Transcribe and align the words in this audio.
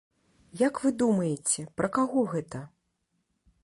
Як 0.61 0.79
вы 0.85 0.93
думаеце, 1.03 1.67
пра 1.81 1.87
каго 1.99 2.19
гэта? 2.37 2.67